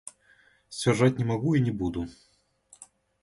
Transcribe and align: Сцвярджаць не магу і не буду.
Сцвярджаць 0.77 1.19
не 1.19 1.25
магу 1.33 1.51
і 1.59 1.63
не 1.65 1.73
буду. 1.81 2.01